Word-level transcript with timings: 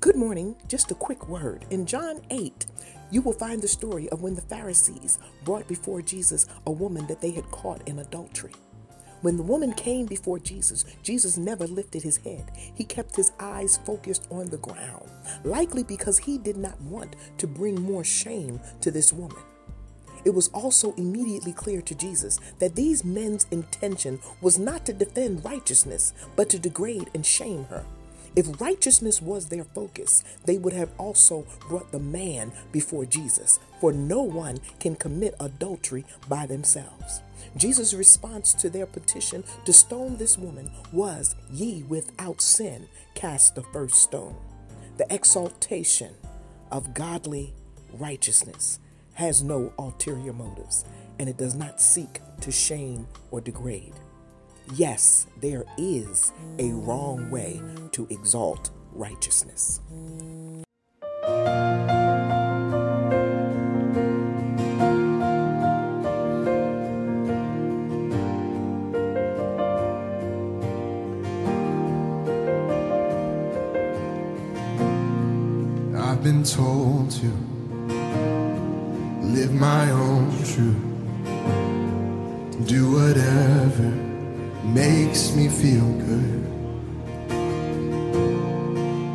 Good 0.00 0.16
morning. 0.16 0.56
Just 0.66 0.90
a 0.90 0.94
quick 0.94 1.28
word. 1.28 1.66
In 1.68 1.84
John 1.84 2.22
8, 2.30 2.64
you 3.10 3.20
will 3.20 3.34
find 3.34 3.60
the 3.60 3.68
story 3.68 4.08
of 4.08 4.22
when 4.22 4.34
the 4.34 4.40
Pharisees 4.40 5.18
brought 5.44 5.68
before 5.68 6.00
Jesus 6.00 6.46
a 6.66 6.70
woman 6.70 7.06
that 7.08 7.20
they 7.20 7.32
had 7.32 7.50
caught 7.50 7.86
in 7.86 7.98
adultery. 7.98 8.54
When 9.20 9.36
the 9.36 9.42
woman 9.42 9.74
came 9.74 10.06
before 10.06 10.38
Jesus, 10.38 10.86
Jesus 11.02 11.36
never 11.36 11.66
lifted 11.66 12.02
his 12.02 12.16
head. 12.16 12.50
He 12.74 12.82
kept 12.82 13.14
his 13.14 13.32
eyes 13.38 13.78
focused 13.84 14.26
on 14.30 14.46
the 14.46 14.56
ground, 14.56 15.06
likely 15.44 15.82
because 15.82 16.16
he 16.16 16.38
did 16.38 16.56
not 16.56 16.80
want 16.80 17.14
to 17.36 17.46
bring 17.46 17.78
more 17.78 18.02
shame 18.02 18.58
to 18.80 18.90
this 18.90 19.12
woman. 19.12 19.42
It 20.24 20.30
was 20.30 20.48
also 20.48 20.94
immediately 20.94 21.52
clear 21.52 21.82
to 21.82 21.94
Jesus 21.94 22.40
that 22.58 22.74
these 22.74 23.04
men's 23.04 23.46
intention 23.50 24.18
was 24.40 24.58
not 24.58 24.86
to 24.86 24.94
defend 24.94 25.44
righteousness, 25.44 26.14
but 26.36 26.48
to 26.48 26.58
degrade 26.58 27.10
and 27.14 27.26
shame 27.26 27.64
her. 27.64 27.84
If 28.36 28.60
righteousness 28.60 29.20
was 29.20 29.48
their 29.48 29.64
focus, 29.64 30.22
they 30.44 30.56
would 30.56 30.72
have 30.72 30.92
also 30.98 31.46
brought 31.68 31.90
the 31.90 31.98
man 31.98 32.52
before 32.70 33.04
Jesus, 33.04 33.58
for 33.80 33.92
no 33.92 34.22
one 34.22 34.58
can 34.78 34.94
commit 34.94 35.34
adultery 35.40 36.04
by 36.28 36.46
themselves. 36.46 37.22
Jesus' 37.56 37.94
response 37.94 38.54
to 38.54 38.70
their 38.70 38.86
petition 38.86 39.42
to 39.64 39.72
stone 39.72 40.16
this 40.16 40.38
woman 40.38 40.70
was, 40.92 41.34
Ye 41.50 41.82
without 41.82 42.40
sin 42.40 42.86
cast 43.14 43.54
the 43.54 43.62
first 43.62 43.96
stone. 43.96 44.36
The 44.96 45.12
exaltation 45.12 46.14
of 46.70 46.94
godly 46.94 47.52
righteousness 47.94 48.78
has 49.14 49.42
no 49.42 49.72
ulterior 49.78 50.32
motives, 50.32 50.84
and 51.18 51.28
it 51.28 51.36
does 51.36 51.54
not 51.54 51.80
seek 51.80 52.20
to 52.42 52.52
shame 52.52 53.08
or 53.30 53.40
degrade. 53.40 53.94
Yes, 54.74 55.26
there 55.40 55.64
is 55.78 56.32
a 56.60 56.70
wrong 56.70 57.28
way 57.28 57.60
to 57.90 58.06
exalt 58.08 58.70
righteousness. 58.92 59.80
I've 75.96 76.22
been 76.22 76.44
told 76.44 77.10
to 77.10 77.26
live 79.20 79.52
my 79.52 79.90
own 79.90 80.30
truth, 80.44 80.76
do 82.66 82.92
whatever 82.92 84.09
makes 84.64 85.34
me 85.34 85.48
feel 85.48 85.90
good. 86.06 86.44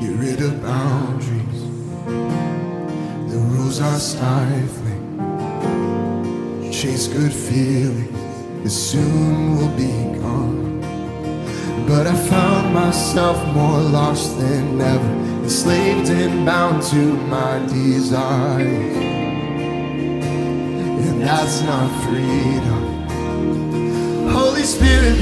Get 0.00 0.14
rid 0.16 0.40
of 0.42 0.62
boundaries, 0.62 1.62
the 3.30 3.38
rules 3.38 3.80
are 3.80 3.98
stifling. 3.98 5.02
Chase 6.72 7.08
good 7.08 7.32
feelings, 7.32 8.64
it 8.64 8.70
soon 8.70 9.56
will 9.56 9.74
be 9.76 10.18
gone. 10.20 10.80
But 11.86 12.06
I 12.06 12.14
found 12.14 12.74
myself 12.74 13.36
more 13.54 13.80
lost 13.80 14.38
than 14.38 14.80
ever, 14.80 15.12
enslaved 15.42 16.08
and 16.10 16.46
bound 16.46 16.82
to 16.84 17.16
my 17.28 17.58
desires. 17.66 18.96
And 21.06 21.22
that's 21.22 21.60
not 21.62 21.90
freedom. 22.04 22.83
Holy 24.30 24.64
Spirit, 24.64 25.16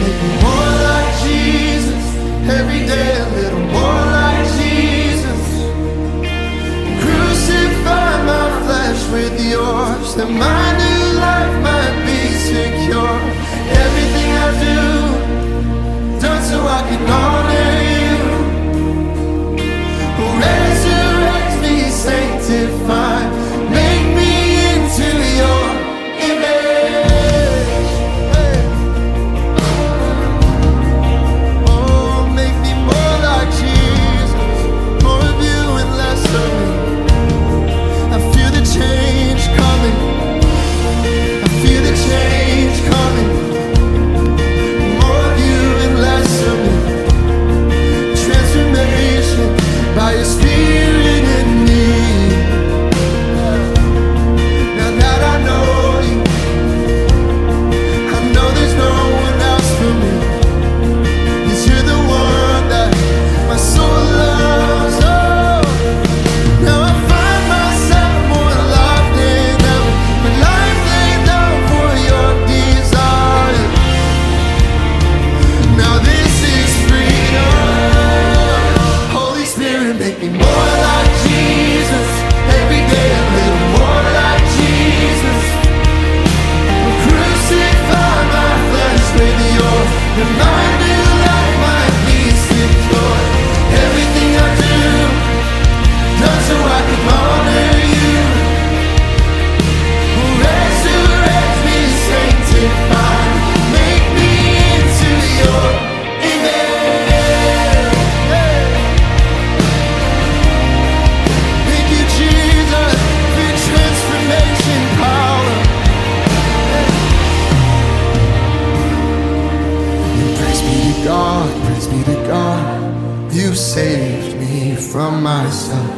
from 124.93 125.23
myself. 125.23 125.91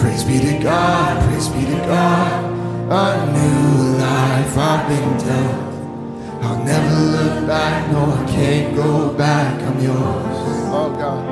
Praise 0.00 0.24
be 0.24 0.40
to 0.40 0.58
God, 0.60 1.22
praise 1.28 1.48
be 1.50 1.64
to 1.64 1.78
God. 1.86 2.44
A 2.90 3.26
new 3.32 3.98
life 3.98 4.58
I've 4.58 4.88
been 4.88 5.10
dealt. 5.18 6.42
I'll 6.42 6.64
never 6.64 6.96
look 7.14 7.46
back, 7.46 7.92
no, 7.92 8.10
I 8.10 8.26
can't 8.28 8.74
go 8.74 9.12
back. 9.12 9.62
I'm 9.62 9.80
yours. 9.80 9.96
Oh 10.74 10.90
God. 10.98 11.24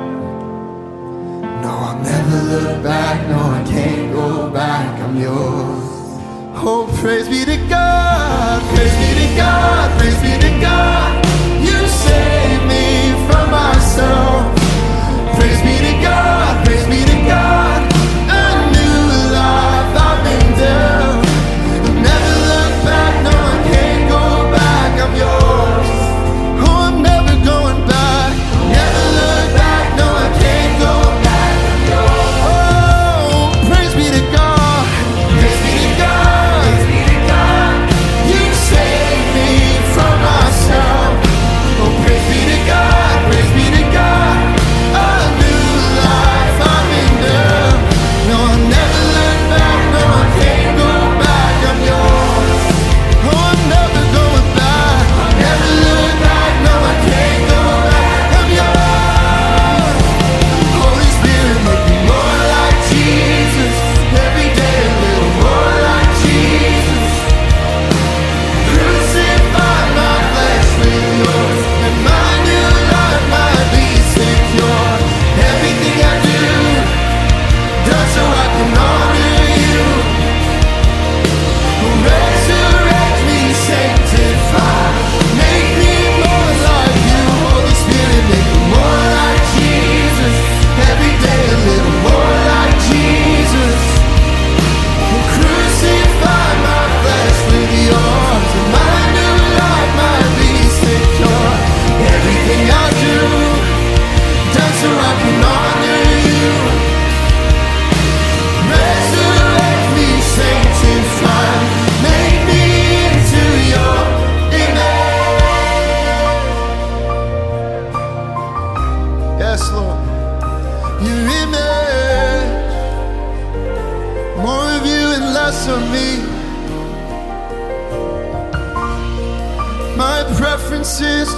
No, 1.61 1.69
I'll 1.69 1.99
never 2.01 2.37
look 2.53 2.83
back, 2.83 3.27
no, 3.27 3.39
I 3.39 3.63
can't 3.67 4.13
go 4.13 4.49
back. 4.49 5.01
I'm 5.01 5.19
yours. 5.19 5.83
Oh, 6.67 6.89
praise 7.01 7.27
be 7.27 7.43
to 7.43 7.57
God, 7.67 8.61
praise 8.73 8.95
be 9.01 9.27
to 9.27 9.35
God, 9.35 9.99
praise 9.99 10.21
be 10.21 10.33
to 10.47 10.61
God. 10.61 11.25
You 11.59 11.87
saved 11.87 12.65
me 12.65 13.11
from 13.27 13.51
myself. 13.51 14.54
Praise 15.45 15.61
be 15.61 15.77
to 15.77 15.94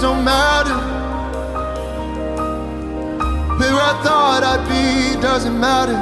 don't 0.00 0.24
matter. 0.24 0.78
Where 3.58 3.74
I 3.74 4.00
thought 4.04 4.42
I'd 4.44 4.64
be 4.68 5.20
doesn't 5.20 5.58
matter. 5.58 5.98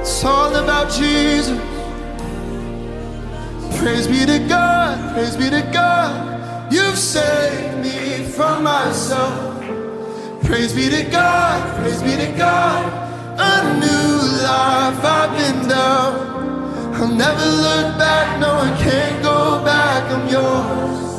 It's 0.00 0.24
all 0.24 0.54
about 0.54 0.92
Jesus. 0.92 1.58
Praise 3.78 4.06
be 4.06 4.26
to 4.26 4.38
God, 4.46 5.14
praise 5.14 5.36
be 5.36 5.50
to 5.50 5.62
God. 5.72 6.72
You've 6.72 6.98
saved 6.98 7.82
me 7.82 8.24
from 8.24 8.62
myself. 8.62 9.58
Praise 10.44 10.72
be 10.72 10.88
to 10.90 11.02
God, 11.10 11.76
praise 11.78 12.02
be 12.02 12.16
to 12.16 12.32
God. 12.38 12.84
A 13.40 13.80
new 13.80 14.42
life 14.44 15.04
I've 15.04 15.32
been 15.36 15.68
down. 15.68 16.94
I'll 16.94 17.08
never 17.08 17.46
look 17.46 17.98
back, 17.98 18.38
no, 18.40 18.52
I 18.52 18.76
can't 18.78 19.22
go 19.22 19.64
back, 19.64 20.04
I'm 20.12 20.28
yours. 20.28 21.09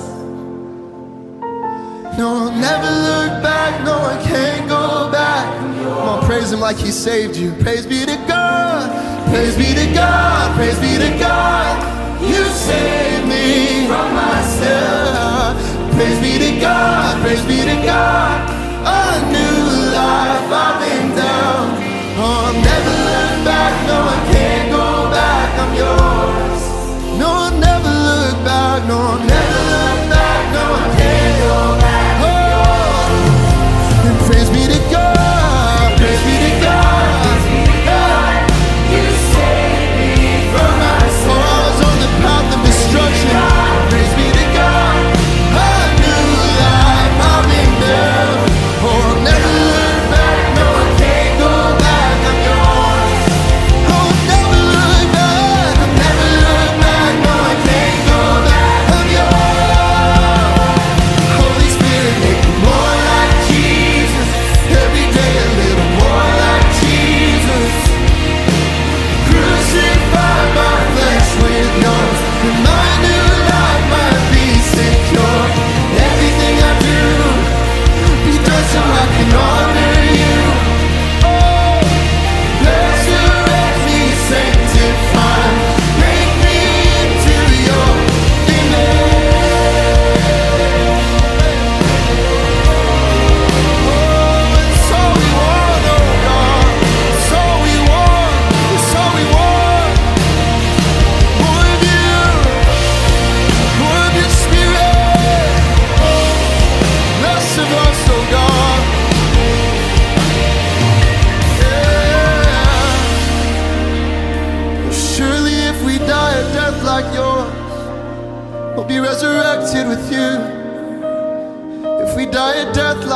No, 2.22 2.36
I'll 2.36 2.52
never 2.52 2.86
look 2.86 3.42
back, 3.42 3.84
no, 3.84 3.98
I 3.98 4.22
can't 4.22 4.70
go 4.70 5.12
back. 5.12 5.58
Come 5.58 6.08
on, 6.08 6.24
praise 6.24 6.52
Him 6.52 6.60
like 6.60 6.78
He 6.78 6.92
saved 6.92 7.36
you. 7.36 7.52
Praise 7.64 7.88
be 7.88 8.06
to 8.06 8.16
God, 8.28 8.86
praise 9.32 9.58
be 9.58 9.74
to 9.74 9.92
God, 9.92 10.56
praise 10.56 10.80
be 10.80 11.00
to 11.00 11.18
God. 11.18 12.22
You 12.22 12.44
saved 12.46 13.28
me 13.28 13.88
from 13.88 14.14
myself. 14.14 15.58
Praise 15.96 16.20
be 16.22 16.38
to 16.38 16.62
God, 16.62 17.20
praise 17.24 17.44
be 17.48 17.58
to 17.66 17.88
God. 17.88 18.31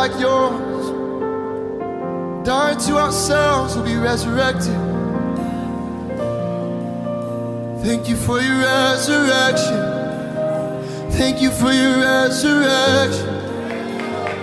Like 0.07 0.21
yours, 0.21 0.85
Dying 2.45 2.77
to 2.77 2.97
ourselves, 2.97 3.75
we'll 3.75 3.85
be 3.85 3.95
resurrected. 3.95 4.75
Thank 7.83 8.07
you 8.07 8.15
for 8.15 8.39
your 8.39 8.59
resurrection. 8.59 9.81
Thank 11.13 11.41
you 11.41 11.49
for 11.49 11.71
your 11.71 11.97
resurrection. 11.97 13.29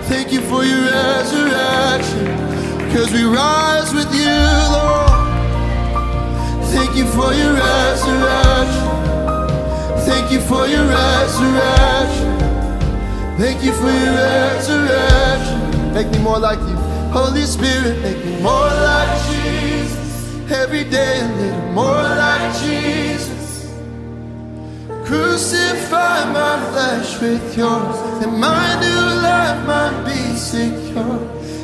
Thank 0.03 0.33
you 0.33 0.41
for 0.41 0.65
your 0.65 0.81
resurrection. 0.81 2.25
Cause 2.91 3.13
we 3.13 3.23
rise 3.23 3.93
with 3.93 4.13
you, 4.13 4.35
Lord. 4.75 5.11
Thank 6.75 6.97
you 6.97 7.05
for 7.15 7.33
your 7.33 7.53
resurrection. 7.53 8.89
Thank 10.07 10.29
you 10.29 10.41
for 10.41 10.67
your 10.67 10.85
resurrection. 10.85 11.82
Thank 13.43 13.61
you 13.61 13.73
for 13.73 13.91
your 13.91 14.13
resurrection. 14.13 15.93
Make 15.93 16.09
me 16.11 16.19
more 16.19 16.39
like 16.39 16.59
you. 16.59 16.77
Holy 17.11 17.41
Spirit, 17.41 18.01
make 18.01 18.23
me 18.23 18.41
more 18.41 18.71
like 18.89 19.21
Jesus. 19.27 20.49
Every 20.49 20.85
day 20.85 21.19
a 21.19 21.27
little 21.35 21.71
more 21.73 22.03
like 22.23 22.55
Jesus. 22.63 23.69
Crucify 25.03 26.31
my 26.31 26.55
flesh 26.71 27.19
with 27.19 27.57
yours, 27.57 27.97
and 28.23 28.39
my 28.39 28.79
new 28.79 29.03
life 29.27 29.59
might 29.67 30.05
be 30.05 30.37
secure. 30.37 31.19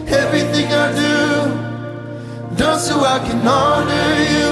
Everything 0.10 0.68
I 0.68 0.92
do, 0.92 2.58
done 2.58 2.78
so 2.78 3.00
I 3.00 3.20
can 3.20 3.48
honor 3.48 4.12
you. 4.34 4.50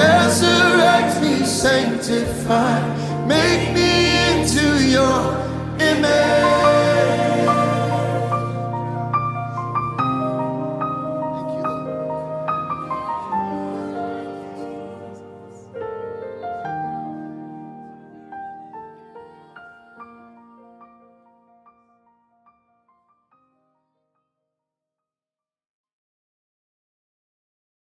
Resurrect 0.00 1.20
me, 1.20 1.44
sanctify, 1.44 2.80
make 3.26 3.74
me 3.74 3.90
into 4.30 4.88
your 4.88 5.18
image. 5.80 6.75